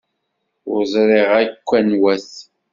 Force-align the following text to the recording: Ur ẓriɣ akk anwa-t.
Ur 0.71 0.81
ẓriɣ 0.93 1.29
akk 1.41 1.69
anwa-t. 1.79 2.31